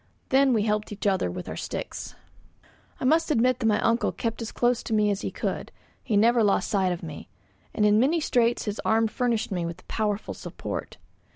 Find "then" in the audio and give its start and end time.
0.29-0.51